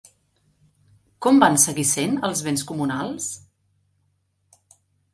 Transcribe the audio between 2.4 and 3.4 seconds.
béns comunals?